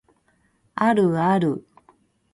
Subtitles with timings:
[0.73, 1.63] あるある